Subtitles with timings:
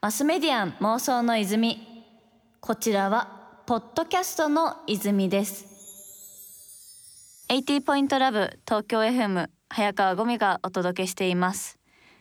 [0.00, 1.86] マスメディアン妄想の泉。
[2.60, 5.66] こちらはポッドキャストの泉です。
[7.48, 11.78] 80ポイントラブ東京 FM 早川ゴミがお届けしています。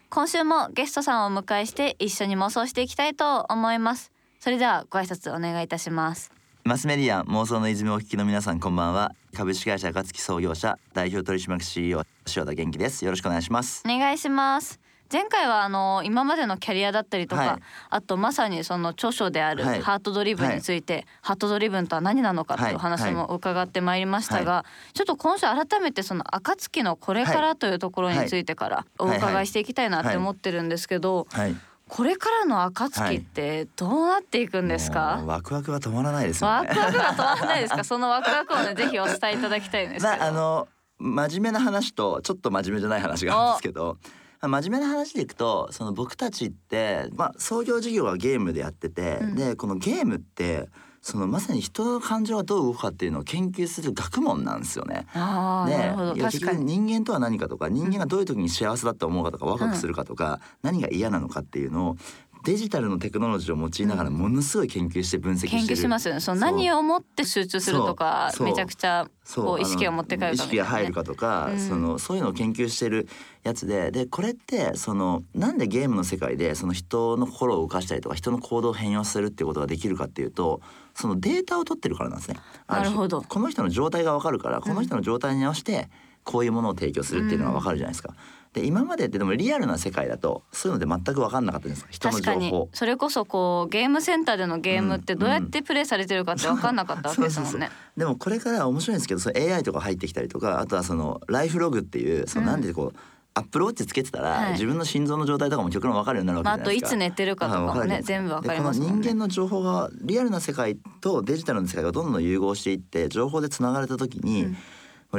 [0.09, 4.11] 今週もゲストさんをお迎えして一緒に妄想していきたいと思います。
[4.39, 6.31] それではご挨拶お願いいたします。
[6.65, 9.13] マスメディアン妄想の泉をお聞きの皆さんこんばんは。
[9.35, 12.03] 株式会社暁創業者代表取締役 CEO
[12.35, 13.05] 塩田元気です。
[13.05, 13.83] よろしくお願いします。
[13.85, 17.61] お願いします前回はあの今までのキャリアだったりとか、はい。
[17.89, 19.81] あとまさにその著書であるはい。
[19.81, 23.13] ハートドリブンについて、ハートドリブンとは何なのかっていうお話はい。
[23.13, 31.55] も伺ってまいりましたが、ちょっと今週改めてその暁のこれからというところについてからお伺いしていきたいなって思ってるんですけど、はい。
[31.87, 36.67] これからの暁ってどうなっていくんですもかう、ワクワクが止まらないですよね。
[36.69, 37.83] ワクワクが止まらないですか？
[37.83, 40.67] そのワクワクをね ぜひお伝えいただきたいんですけど、まああの
[40.99, 49.35] 真面目な話とちょっと真面目じゃない話があるんですけどまあ真面目な話でいくとその僕たちって、まあ、創業事業はゲームでやってて、うん。
[49.35, 50.69] でこのゲームって
[51.01, 55.07] そのまさに人の感情がどう動くかっていうのを研究する学問なんですよね。
[55.13, 56.15] ああ、なるほど。
[56.15, 56.57] いや確かに。
[56.57, 61.97] 結局人間とは何かとか人間がどういう時に幸せだと思うかとかワクワクするかとか、何が嫌なのかっていうのを
[62.45, 65.67] デジタルのテクノロジーを用いながらものすごい研究して分析してる。
[65.67, 66.19] 研究しますよね。
[66.21, 70.33] その何をもって集中するとかめちゃくちゃこう意識を持って帰るかね。
[70.35, 71.59] 意識が入るかとか、うん。
[71.59, 73.07] そのそういうのを研究してる
[73.43, 80.61] やつででこれってそのなんでゲームの世界でその人の心を動かしたりとか人の行動を変容するっていうことができるかっていうと
[80.95, 82.37] そのデータを取ってるからなんですね。
[82.67, 83.21] なるほど。
[83.21, 85.89] この人の状態がわかるからこの人の状態に合わせて
[86.23, 88.13] こういうものを提供するっていうのがわかるじゃないですか。
[88.53, 92.51] で今までってでもリアルな世界だとそういうので全く分かんなかったんです人の確かに。
[92.73, 97.69] それこそこうゲームセンターでのゲームってどうやってプレイされてるかって分かんなかったわけですもんね。
[97.95, 102.99] でもこれから面白いんですけどその AI とか入ってきたりとかあとはそのライフログっていうそのなんでこう、
[103.35, 104.51] アップルウォッチつけてたら、はい。
[104.53, 106.89] 自分の心臓の状態とかも極論分かるようになるわけまあ、あといじゃないですか。
[106.89, 108.85] つ寝てるかとかもね全部わかりでますね。
[108.87, 114.55] この人間の情報がリアルな世界とデジタルの世界がどんどん融合していって情報でつながれた時に、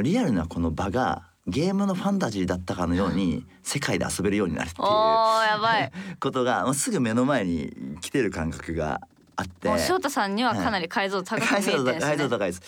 [0.01, 4.87] リアルなこの場がゲームのファンタジーだったかのように世界で遊べるようになるっていう。
[4.87, 5.91] やばい。
[6.19, 9.01] ことがもうすぐ目の前に来てる感覚が
[9.35, 9.67] あって。
[9.79, 12.39] 翔太さんにはかなり解像度高く見えてるんです解像度ね。
[12.39, 12.61] 高いです。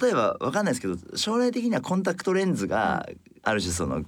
[0.00, 3.08] 例えばわかんないですけど将来的にはコンタクトレンズが
[3.42, 4.04] ある種その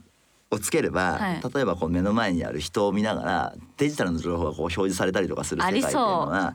[0.52, 1.42] をつければ、はい。
[1.54, 6.54] 例えばこう目の前にある人を見ながらデジタルの情報がこう表示されたりとかする世界っていうのは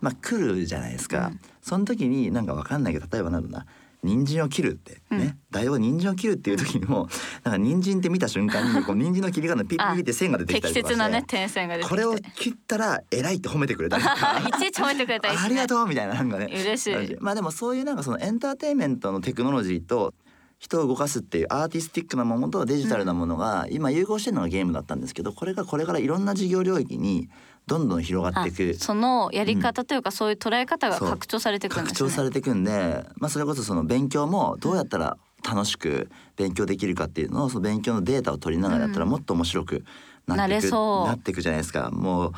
[0.00, 1.40] まあ来るじゃないですか、うん。
[1.62, 3.66] その時になんかわかんないけど例えばなんだな
[4.06, 5.38] 人参を切るってね、うん。
[5.50, 7.08] 大王人参を切るっていう時にも、
[7.42, 11.94] なんか人参って見た瞬間にこう 人参の切り方のピッピッピッって線が出てきた適りとかして切なね点線が出てきて。
[11.94, 14.38] これを切ったら偉いって褒めてくれたりとか。
[14.56, 16.46] いちいち褒めてくれたりありがとうみたいななんかね。
[16.52, 17.16] 嬉しい。
[17.20, 20.14] まあでもそういうなんかそのエンターテインメントのテクノロジーと
[20.58, 27.28] 人を動かすっていうアーティスティックなものとデジタルなものが今融合してるのがゲームだったんですけどこれがこれからいろんな事業領域に
[27.66, 28.76] どんどん広がっていく。
[28.76, 32.10] あそのやり方というか、そういう捉え方が拡張されていくん拡ですね。
[32.10, 39.84] 張されていくんで、まあ、それこそその勉強もどうやったら楽しく勉強できるかっていうのをその勉強のデータを取りながらやったらうんもっと面白く
[40.26, 41.06] ななっていく、れそう。
[41.06, 41.90] なっていくじゃないですか。
[41.90, 42.32] もう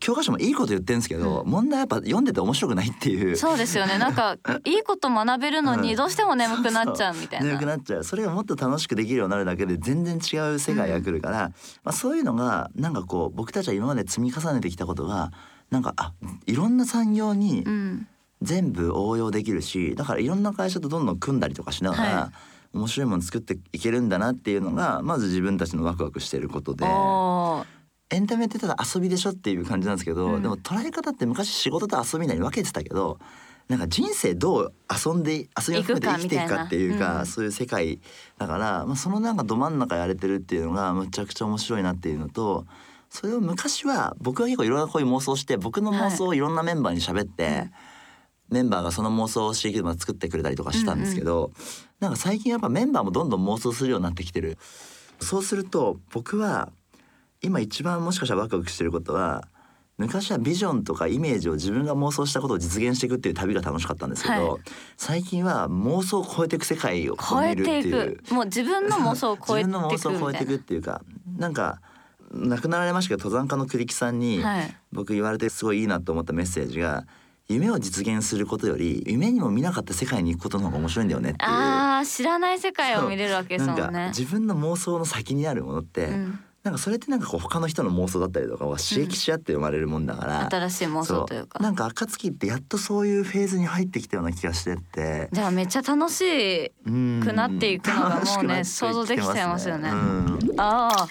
[0.00, 3.98] 教科書もいいこと言ってるんですけど、問題はやっぱ読んでて面白くないっていうそうですよね。
[3.98, 7.46] なんか いいこと学べるのうんにどうしても眠くなっちゃうみたいな。
[7.46, 11.52] 眠くなっちゃうそれがもっと楽しくできるようになるだけで全然違う世界が来るから、
[11.84, 15.32] まあ、そういうのがなんかこう僕たちは今まで積み重ねてきたことが
[15.70, 16.12] なんかあ
[16.46, 18.06] いろんな産業にうん。
[18.42, 22.32] 全部応用できるしだからいろんな会社とどんどん組んだりとかしながら、は
[22.72, 26.86] 面白いもの作っていけるんだなっていうのがまず自分たちのワクワクしてることで。
[28.10, 30.42] エンタメってただ遊びでしょっていう感じなんですけど、うん。
[30.42, 33.18] でも捉え方って昔仕事と遊びみたいに分けてたけど
[33.68, 34.74] なんか人生どう
[35.06, 37.26] 遊んで遊びを含めて生きていくかっていうかうん。
[37.26, 38.00] そういう世界
[38.38, 42.66] だから、まあ、そのなんかど真ん中やれてるっていうのがむちゃくちゃ面白いなっていうのと
[43.10, 46.38] それを昔は僕は結構いろんなこういう妄想して僕の妄想をい。
[46.38, 47.70] ろんなメンバーに喋って、
[48.48, 51.50] メンバーがその妄想を刺激まで作ってくれたりとかしたんですけど、
[51.98, 54.58] なんか最近やっぱメンバーもどんどん妄想するようになってきてる。
[55.20, 56.72] そうすると僕は
[57.42, 59.44] 今一番もしかしたらワクワクしてることは
[60.00, 64.60] 昔はビジョンとかイメージを自分が妄想したことを実現していくっていう旅が楽しかったんですけど、はい
[64.96, 68.34] 最近は妄想を超えていく世界を超え見るってていいうく。
[68.34, 71.02] もう自分の妄想を超えていくみ自分の妄想を超えていくっていうか
[71.36, 71.80] なんか
[72.32, 74.42] 亡くなられましたけど登山家の栗木さんに。
[74.92, 77.06] 僕言われてすごいいいなと思ったメッセージが
[77.48, 81.50] 夢を実現することより夢にも見なかった世界に行くことの方が面白いんだよねっていう。
[81.50, 84.08] ああ知らない世界を見れるわけですもんね。
[84.16, 91.58] 自分の妄想の先にあるものって、うんなんかそれってなんかこう他の人の妄想だったりとかは刺激し合って生まれるもんだから、新しい妄想というか。
[91.58, 99.90] そなんか暁ってやっとそういうフェーズに入ってきたような気がしてってじゃあめっちゃ楽しくなっていくのがもうね楽しくなってきて想像できちゃいますよね。
[99.90, 100.38] うん。
[100.58, 101.06] ああ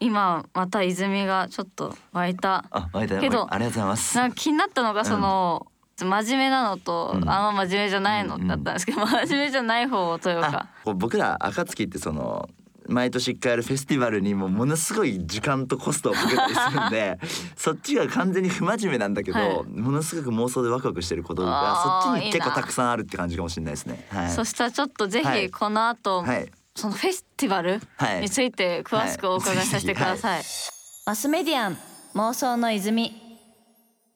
[0.00, 2.64] 今また泉がちょっと湧いた。
[2.70, 4.16] あ湧いたけどありがとうございます。
[4.16, 5.66] なんか気になったのがその、
[6.00, 7.28] 真面目なのと、うん。
[7.28, 12.48] あんま真面目じゃないのだったんですけど、真面目じゃない方というあかこう僕ら暁ってその
[12.88, 17.18] 毎年一回やるフェスティバルにもものすごい時間とコストをかけたりするんで
[17.56, 19.64] そっちが完全に不真面目なんだけど、はい。
[19.66, 24.06] ものすごく妄想でワクワクしてることがそっちに結構たくさんあるって感じかもしれないですね。
[24.10, 25.42] はい、そしたらちょっとぜはい。
[25.46, 26.50] ひこの後、はい。
[26.74, 28.20] そのフェスティバルはい。
[28.22, 30.44] について詳しくお伺いさせてください、
[31.06, 31.78] マスメディアン
[32.14, 33.28] 妄想の泉。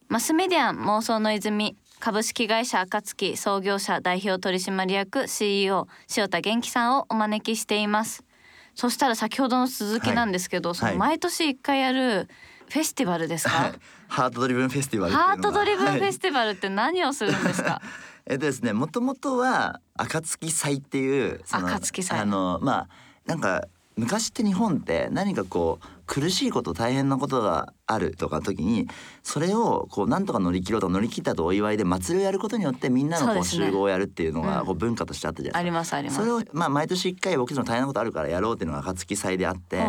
[0.08, 5.86] マスメディアン妄想の泉株式会社アカツキ創業者代表取締役 CEO
[6.16, 8.24] 塩田元規さんをお招きしています
[8.74, 12.28] そしたら先ほどの続きなんですけど、そのはい毎年一回やる
[12.70, 13.72] フェスティバルですか、はい。
[14.08, 17.82] ハートドリブンフェスティバルハートドリブンフェはいスティバルって何をするんですか、
[18.26, 22.88] えっとですねもともとはアカツキ祭っていうそのあのまあ
[23.26, 23.66] なんか
[23.96, 28.86] 昔って日本って何かこう苦しいこと大変なことがあるとかの時に
[29.22, 34.46] それをこうなんとか乗り切ろうとか乗り切ったとお祝いで祭りをやることによってみんなのこう集合をやるっていうのうん。
[34.46, 35.78] がこう文化としてあったじゃなありいですか。
[35.80, 36.16] ますあります。
[36.18, 39.82] それをまあ毎年一回僕たちの大変なことあるからやろうっていうのが暁祭であって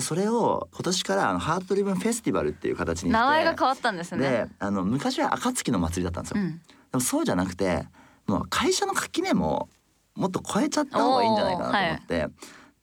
[0.00, 6.40] それを今年からあのハートドリブンフェスティバルっていう形に名前が変わったんですでねあの昔は暁の祭りだったんですよ。
[6.40, 6.58] うん。
[6.58, 6.62] で
[6.94, 7.86] もそうじゃなくて
[8.26, 9.68] もう会社の垣根も
[10.16, 12.26] もっと超えちゃった方がいいんじゃないかなと思って、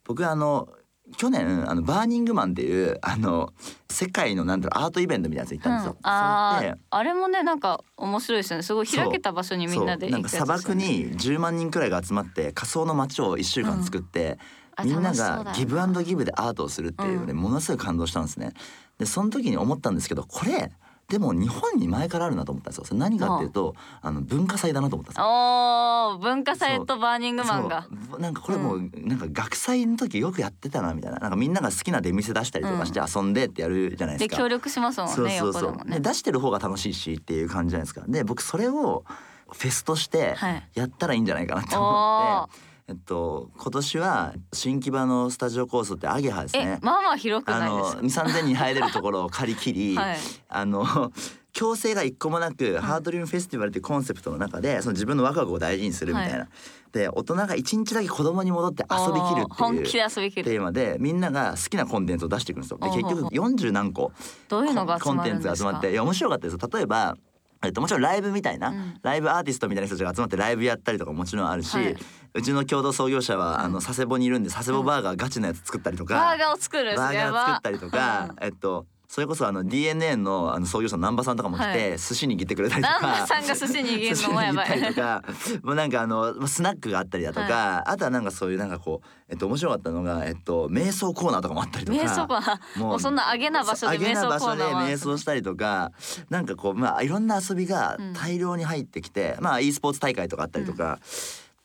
[0.05, 0.69] 僕あの
[1.15, 3.53] 去年あのバーニングマンっていうあの
[3.89, 5.91] 世界のなんだろうアートイベントみたいなやつ行ったんですよ。
[5.93, 8.63] うん、ああれもねなんか面白いですよね。
[8.63, 10.11] すごい開けた場所にみんなでそう。
[10.11, 14.37] なんか砂漠に10万人くらいが集まって仮想の街を1週間作って、
[14.75, 17.37] あみんながギブアンドギブでアートをするっていうので、うん。
[17.39, 18.53] ものすごい感動したんですね。
[18.99, 20.71] でその時に思ったんですけどこれ
[21.09, 22.85] でも日本に前からあるなと思ったんですよ。
[22.85, 24.11] それ何かっていうと、あ。
[24.11, 25.25] の文化祭だなと思ったんですよ。
[25.25, 27.87] おー文化祭とバーニングマンが。
[28.19, 31.19] なんかこれもうなんか学祭の時よくやってたなみたいな。
[31.19, 34.29] なんかみんなが好きな出店出したりとかして遊んでってやるじゃないでか。
[34.31, 35.87] です協力しますもんねそうそうそう。
[35.87, 35.99] ね。
[35.99, 38.03] で出してる方が楽しいしっていう感じじゃないですか。
[38.07, 39.05] で僕それを
[39.49, 40.69] フェスとしてはい。
[40.73, 46.79] やったらいいんじゃないかなとお思って、ーえっと今年は新木場のスタジオコースってアゲハですえね。
[46.81, 50.17] まあまあ広くあないでの二三千人入れるところを借り切り、す はい。
[50.47, 51.11] あの
[51.51, 56.47] 強制が一個もなく、ハードリウムフェスティバルっていうコンセプトの中でその自分のワクワクを大事にするみたいな、は
[56.93, 62.77] で大人が一日だけ子供に戻って遊びきるっていうテーマでみんなが好きなコンテンツを出していくんですよ。
[62.77, 64.13] で結局40何個
[64.47, 66.69] どういうのが集コンテンツが集まっていや面白かったですよ。
[66.71, 67.17] 例えば
[67.63, 68.99] えっと、もちろんライブみたいな、うん。
[69.01, 71.97] ライブアーティストみたいな人たちが集まってライブやったりとかもちろんあるし、はい
[72.37, 81.97] うちの共同創業者はあの佐世保にいるんで佐世保バーガーガチなやつ作ったりとか、バーガーを作るバーガー作ったりとか、えっとそれこそあの DNA のあの創業者の南波さんとかも来て、はい。
[81.97, 84.81] 寿司に握ってくれたりとか南波さんが寿司握るのもやばい。
[84.81, 85.23] とか
[85.63, 92.79] もうなんかあのまあスナックがあったりだとか、あとはなんかそういうなんかこうえっと面白かったのがえっと瞑想コーナーとかもあったりとか瞑想コーナー。
[92.79, 94.89] もうそんな上げな場所で瞑上げな場所で想コーナーは。
[94.89, 95.91] 瞑想したりとか
[96.29, 100.99] なんかこうまあいろんな遊びが大量に入ってきて、まあ e スポーツ大会とかあったりとか、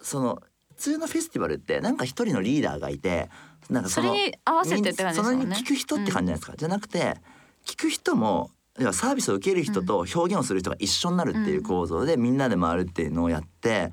[0.00, 0.51] その普
[0.82, 3.30] 通のフェスティバルってなんか一人のリーダーがいて
[3.70, 5.44] なんかそれに合わせてって感じですもんね。
[5.46, 7.16] それに聞く人って感じじゃないですか、じゃなくて
[7.64, 13.92] 聞く人も要はサービスを受ける人と表現をする人が一緒になるっていう構造でみんなで回るっていうのをやって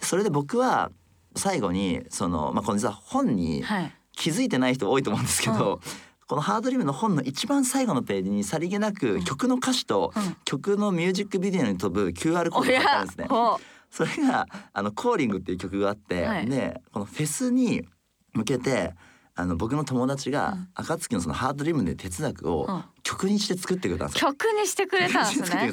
[0.00, 0.90] それで僕は
[1.36, 3.92] 最後にそのまあこの実は本にはい。
[4.16, 5.80] 気づいてない人多いと思うんですけど、
[6.28, 10.36] このハードリムの本の一番最後のページにさりげなく曲の歌詞とうん。
[10.44, 13.26] 曲のミュージックビデオに飛ぶ QR コーおドがあったやんですね。
[13.28, 13.58] ほ
[13.94, 16.48] それがあのコーリングっていう曲があって、はい。
[16.48, 17.86] でこのフェスに
[18.32, 18.92] 向けて
[19.36, 20.68] あの僕の友達がうん。
[20.74, 22.84] 暁のそのハードリムで哲学をうん。
[23.04, 24.32] 曲にして作ってくれたんですよ。
[24.32, 25.72] 曲にしてくれたんですね。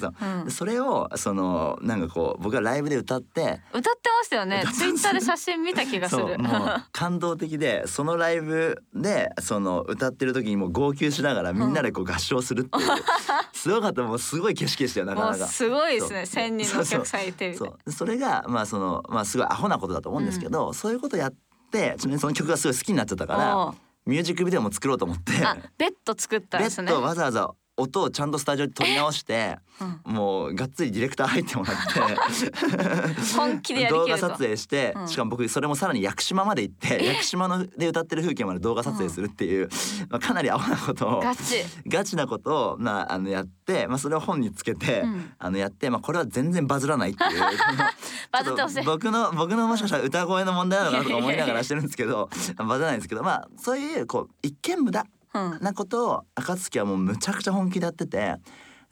[0.50, 4.63] それをそのなんかこう僕がライブで歌って歌ってましたよね。
[4.74, 6.36] ツイッターで写真見た気がする。
[6.91, 12.88] 感動的でそのライブでその歌ってる時にもう号泣しながらみんなでこう合唱するっていう、
[13.53, 14.03] すごかった。
[14.03, 15.46] もうすごい景色でしたよなかもなか。
[15.46, 16.25] うすごいですね。
[16.25, 17.77] 千人のお客さんいてそう。
[17.86, 21.38] でそれがまあそのまあすごいアホなことだと思うんですけど、そういうことやって
[21.97, 23.73] ちなみにその曲がすごい好きになっちゃったから
[24.05, 25.33] ミュージックビデオも作ろうと思って。
[25.45, 26.91] あベッド作ったんベですね。
[26.91, 29.57] ッドわざわざ音をちゃんとスタジオで撮り直して、
[30.05, 30.13] うん。
[30.13, 33.21] もうがっつりディレクター入ってもらって。
[33.35, 35.07] 本気で動画撮影して、うん。
[35.07, 39.69] しかも僕それもさらに屋久島まで行って屋久島ので歌ってる風景まで動画撮影するっていう、
[40.09, 41.63] まあ、かなりアホなことをガチ。
[41.88, 45.33] ガチなことを、まあ、あのやって、まあ、それを本につけて、うん。
[45.39, 47.39] あのやって、まあ、これは全然バズらないっていう。
[48.31, 48.75] バズってほしい。
[48.75, 58.35] ちょっと僕の僕のもしかしたら歌声の問題なのかなとか思いながらしてるんですけど バズらないんですけどまあそういうこう一見無駄うんなことを暁はもうむちゃくちゃ本気でやってて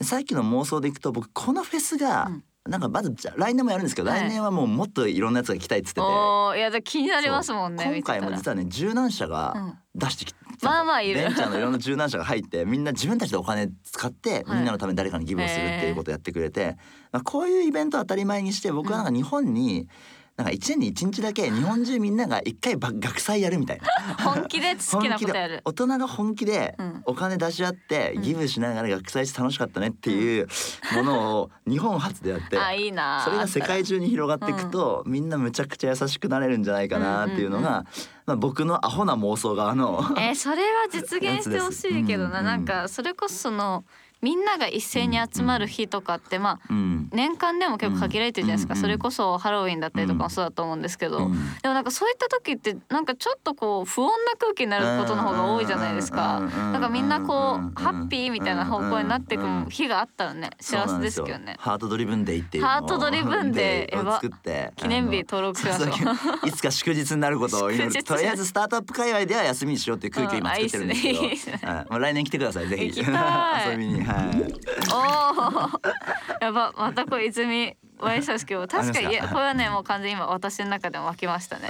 [0.01, 2.43] さっきの妄想でいくと僕このフェスが、うん。
[2.67, 4.21] なんかまず来年もやるんですけど、はい。
[4.21, 9.73] 来年はもうもっといろんなやつが来たいっつってていやだ気になりますもんね今回も実はね十何社がうん。
[9.95, 11.15] 出してきたんですよまあまあいる。
[11.15, 14.57] ベンチャーのいろんな柔軟者が入ってみんな自分たちでお金使ってはい。
[14.57, 16.77] みんなのために誰かにギブをするっていうことをやってくれて、
[17.11, 19.87] まあ、こういうイベントを当たり前にして僕はなんか日本に
[20.39, 24.15] なんか1年に1日だけ日本中みんなが1回ば学祭やるみたいな。
[24.23, 25.61] 本気で好きなことやる。
[25.65, 27.03] 大人が本気でうん。
[27.07, 28.21] お金出し合ってうん。
[28.21, 30.47] ギブしながら学祭して楽しかったねっていう
[30.95, 33.21] ものを日本初でやって あいいな。
[33.25, 37.85] それが世界中に広がっていくとみんなむちゃくちゃ優しくなれるんじゃないかなっていうのうんうんうが
[38.25, 42.45] まあ僕のアホな妄想側のえーそれは実現してほしいけどな、うん。
[42.45, 43.83] なんかそれこそその
[44.21, 47.09] みんなが一斉に集まる日とかってまあうん。
[47.11, 51.33] 年間でも結構限られてるじゃないですか、うんそれこそハロウィンだったりとかもそうだと思うんですけど、うん。
[51.61, 56.39] でもなんかそういった時ってなんかちょっとこう不穏な空気になることの方が多いじゃないですか。
[56.39, 61.55] なんかみんなこうハッピーみたいな方向になっていく日があったらね幸せですけどね。
[61.59, 65.85] ハートドリブンデイっていうハートドリブンデイを作って記念日登録しましょ
[66.43, 74.08] ういつか祝日になることを祈るとりあえずスタートアップ界隈では休みにしようっていう空気を今作ってるんですけど、来年来てくださいぜひ遊びにはい
[74.93, 75.69] おお
[76.41, 81.67] やばまたこれ泉ワイシャス今日確かにいやこれはねもう完全に今私の中でも湧きましたね。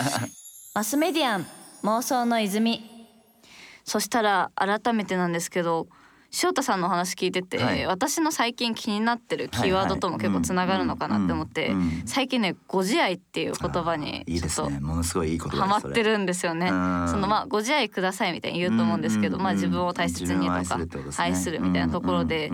[0.74, 1.46] マスメディアン
[1.82, 2.96] 妄想の泉。
[3.84, 5.86] そしたら改めてなんですけど
[6.30, 7.86] 翔太さんのお話聞いてて、はい。
[7.86, 11.72] 私の最近気になってるキーワードとも結構つながるのかなって思って、
[12.04, 14.80] 最近ね「ご自愛」っていう言葉にいいですちょっとね。
[14.80, 16.68] ものすごいいいハマってるんですよね。
[16.68, 17.08] うん。
[17.08, 20.78] そのまあご自愛くださいみたいに言うと思うんですけど、うんまあ自分を大切にとか
[21.18, 22.50] 愛するみたいなところで、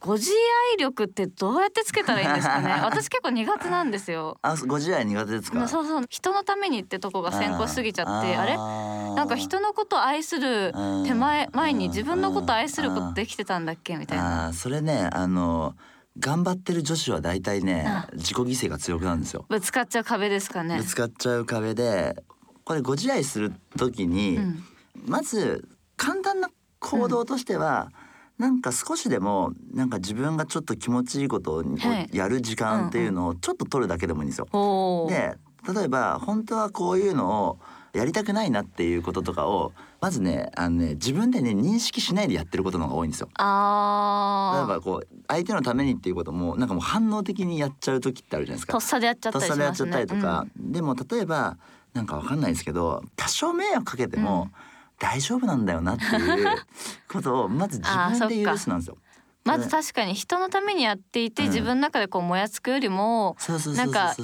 [0.00, 0.30] ご自
[0.72, 2.70] 愛力ってどうやってつけたらいいんですかね？
[2.84, 4.38] 私結構苦手なんですよ。
[4.42, 5.66] あご自愛苦手ですか？
[5.68, 6.04] そうそう。
[6.08, 8.56] 人のためにってとこが先行しすぎちゃってあれ？
[8.56, 10.72] なんか人のことを愛する
[11.04, 14.52] 手前前に自分のことを愛することできてたんだっけみたいな。
[14.52, 15.74] それねあの
[16.18, 18.08] 頑張ってる女子は大体ねあ。
[18.14, 19.46] 自己犠牲が強くなるんですよ。
[19.48, 20.78] ぶつかっちゃう壁ですかね？
[20.78, 20.84] ぶ。
[20.84, 22.22] つかっちゃう壁で
[22.64, 24.64] これご自愛する時に、うん。
[25.06, 26.50] まず簡単な
[26.80, 27.90] 行動としては、
[28.38, 34.46] なんか少しでもなんか自分がちょっと気持ちいいことをはいやる時間っていうのをちょっと取るだけでもいいんですよ。
[35.08, 35.36] で
[35.74, 37.58] 例えば本当はこういうのを
[37.92, 43.26] やりたくないなっていうこととかをまずねあのね自分でね認識しないでやってることの方が多いんですよ。
[43.26, 48.72] 例えあばこう相手のためにっていうこともなんかもう反応的にやっちゃう時ってあるじゃないですか。
[48.72, 49.48] とっさでやっちゃったりね。
[49.48, 51.56] さでやっちゃったりとか、でも例えば
[51.92, 54.50] なんかわかんないですけど多少迷惑かけても
[54.98, 56.48] 大丈夫なんだよなっていう
[57.08, 58.98] ことをまず自分で許すなんですよ。
[59.44, 61.48] まず確かに人のためにやっていて、うん。
[61.48, 63.36] 自分の中でこうもやつくよりも
[63.74, 64.14] なんか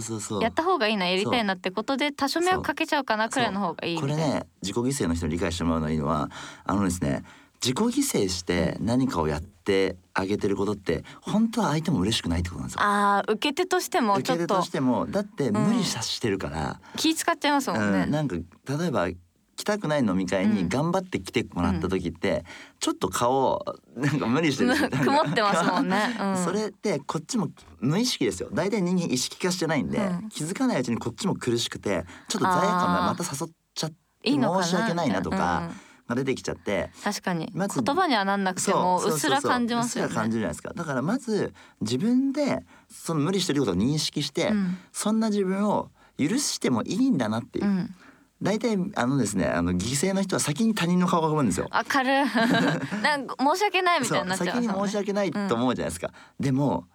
[0.43, 4.01] やった方がいいなやりたいなってことで多少迷惑かけちゃうかなくらいの方がいい。
[4.01, 6.31] これね自己犠牲の人に理解してもらうのがいいのは
[6.65, 7.25] あのですね
[7.63, 12.81] 自己犠牲して何かをやってあげてることって本当は相手も嬉しくないってことなんですよ。
[12.83, 14.45] あー受け手としてもちょっと。
[14.45, 18.01] 受け手としてもだって無理さしてるから、気使っちゃいますもんね。
[18.01, 19.09] うん、なんか例えば
[19.57, 20.55] 来たくない飲み会うん。
[20.55, 22.45] に頑張って来てもらった時って、
[22.81, 23.65] ちょっと顔
[23.97, 26.17] なんか無理してる曇ってますもんね。
[26.21, 27.49] うん、それってこっちも
[27.81, 28.49] 無意識ですよ。
[28.53, 30.29] 大体人間意識化してないんで、うん。
[30.29, 35.77] 気づかないうちにこっちも苦しくてちょっと罪悪感がまた誘っちゃって申し訳ないなとかうん。
[36.07, 37.51] が出てきちゃって、確かに。
[37.55, 40.41] まず言葉にはなんなくてもうっすら感じますようっすら感じね。
[40.41, 40.73] るじゃないですか。
[40.75, 44.77] だからまず自分でその無理してることを認識して、うん。
[44.93, 47.95] そんな自分を許してもいいんだなっていうう、ん、
[48.43, 51.69] 大体あのですねあの犠牲の人は先に他人の顔が浮かぶんですよ。
[51.71, 52.25] わかる。
[53.03, 54.55] なんか申し訳ないみたいになっちゃそう。
[54.55, 56.87] 先に申し訳ないと思うじゃないですか、でも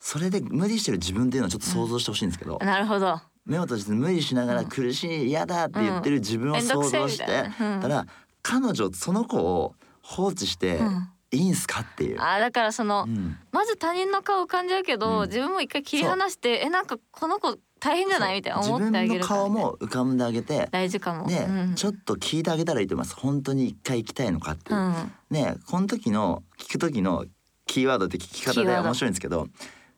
[0.00, 3.20] それで無理してる自分っていうのをちょっと想像してほしいんですけど、なるほど。
[3.44, 7.74] 目を閉じて無理しながらうん苦しい嫌だって言ってる自分を想像してみたいな。
[7.74, 7.80] うん。
[7.80, 8.06] たら
[8.42, 11.08] 彼女その子を放置してうん。
[11.30, 12.20] いいんすかっていう。
[12.20, 13.36] あーだからその、うん。
[13.52, 15.26] まず他人の顔浮かんじゃうけど、うん。
[15.26, 18.36] 自分も一回切り離してえなんかこの子大変じゃない？
[18.36, 21.26] みたいな思ってあげる顔も浮かんであげて大事かも。
[21.26, 23.16] で、うん、ちょっと聞いてあげたらいいと思います。
[23.16, 24.78] 本当に一回行きたいのかっていう。
[24.78, 27.24] う、ん、ねこの時の聞く時の
[27.66, 29.48] キーワードって聞き方で面白いんですけど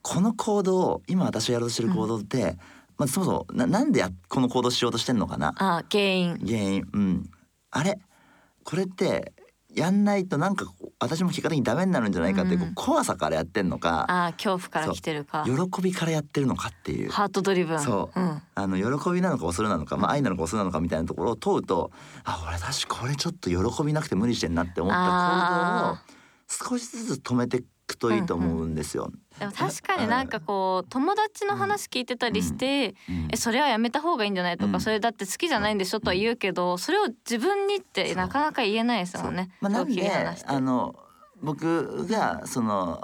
[0.03, 2.57] この行動を今私がやろうとしてる行動って、
[2.99, 5.55] まずそもそもななんでやこの行動しようとしてんのかな？
[5.57, 6.39] あー原因。
[6.45, 6.89] 原因。
[6.93, 7.31] うん。
[7.71, 7.99] あれ？
[8.65, 9.33] これって
[9.75, 10.67] やんないとなんか
[10.99, 15.45] 私も結果的にダメになるんじゃないかっていう、怖さからやってんのかあー恐怖から来てるか。
[15.47, 17.11] 喜びからやってるのかっていう。
[17.11, 17.81] ハートドリブン。
[17.81, 18.21] そう。
[18.21, 21.91] うん、あの喜びなのか恐れなのか、まあ、愛なのか恐れなのかみたいなところを問うと
[22.25, 25.17] あ俺私これちょっと喜びなくて無理してんなって思った行動を
[25.95, 26.03] あ
[26.49, 29.11] 少しずつ止めていくといいと思うんですよ。
[29.39, 33.29] でも確かになんかこう友達の話聞いてたりして、うん。
[33.33, 34.81] えそれはやめた方がいいんじゃないとか、うん。
[34.81, 39.51] それだって好きじゃないんでしょとは言うけどそれを自分にってなかなか言えないですもんね。
[39.61, 40.11] まあ、なんで
[40.47, 40.95] あの
[41.43, 43.01] 僕がその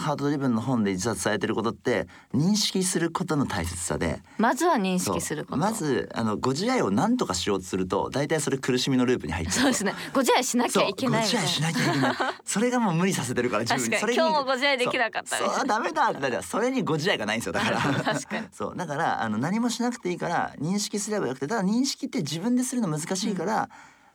[0.00, 4.22] ハートドリブンの本で実は伝えてることって認識することの大切さで。
[4.38, 5.56] まずは認識すること。
[5.58, 9.94] まずあのご自愛を何とかしようとすると大体それ苦しみのループに入ってるそうですね。
[10.14, 12.14] ご自愛しなきゃいけないご自愛しなきゃいけない。
[12.44, 13.84] それがもう無理させてるから自分。
[13.84, 15.66] に確かにそれ今日もご自愛できなかったそう。
[15.66, 16.30] ダメだってなる。
[16.30, 17.80] からそれにご自愛がないんですよだから。
[17.80, 18.48] 確かに。
[18.52, 18.76] そう。
[18.76, 23.68] だからあの何もしなくていいから認識すればよくてただ認識って自分でするの難しいから、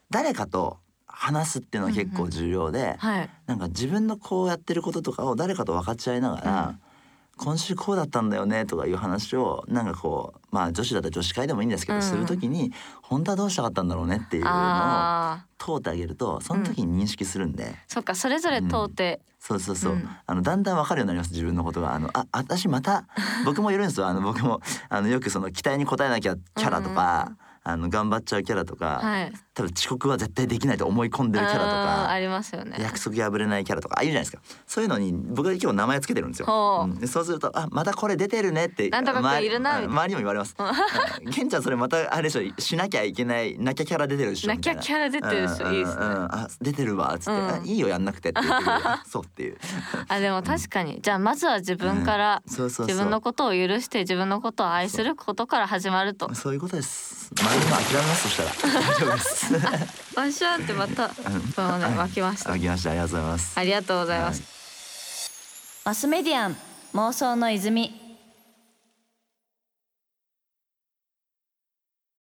[0.09, 0.79] 誰かと
[1.15, 3.29] 話すっていうのは結構重要で、はい。
[3.47, 6.79] なんか自分のこうやってることとかを誰かと分かっちゃいながら、
[7.37, 20.09] 今週こうだったんだよねとかいう話をなんかこうまあ女子だったら女子会でもいいんですけど、うんする時に本当はどうしたかったんだろうねっていうのをあ通ってあげるとその時に認識するんで、ーそっかそれぞれ通って、そうそうそう、うん。
[20.25, 21.93] あのだんだん分かるようになります自分のことが。
[21.93, 23.05] あのあ私また
[23.43, 24.07] 僕もいるんですよ。
[24.07, 32.19] あの僕もあのよくその期待に応えなきゃキャラとか、あの頑張っちゃうキャラとか、はい多分遅刻は絶対できないと思い込んでるキャラとあーあか。
[32.19, 32.75] りますよね。
[32.77, 34.43] 約束破れないキャラとかあいるじゃないですか。
[34.67, 36.91] そういうのに僕は今日名前つけてるんですよ、ほう。
[36.91, 36.99] うん。
[36.99, 40.55] でそうするとあまたこれ出てるねってなんとかいるな周りも言われます。
[40.59, 41.49] うん。
[41.49, 44.57] ちゃんそれまたあれでしょしなきゃいけないなきゃキャラ出てるでしょな。
[44.57, 46.11] きゃキャラ出てるでしょみたいいですねうん。
[46.11, 47.49] うんあ出てるわっつって、うん。
[47.53, 48.65] あいいよやんなくてって言って
[49.09, 49.57] そうっていう。
[50.09, 50.99] あでも確かに。
[51.01, 52.87] じゃあまずは自分からそうそうそう。
[52.87, 56.33] 自分のことを許して自分のことを愛することから始まると。
[56.35, 56.53] そう。
[56.53, 57.31] いうことです。
[57.39, 58.81] 周りも諦めますそしたら。
[58.81, 59.44] 大丈夫です
[60.15, 61.15] ワンシャンってまたこ
[61.61, 62.51] のね湧きました。
[62.51, 62.91] あきました。
[62.91, 63.59] ありがとうございます。
[63.59, 66.57] ありがとうございます、マスメディアン
[66.93, 68.04] 妄想の泉